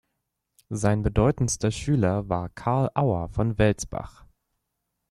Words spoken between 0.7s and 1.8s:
Sein bedeutendster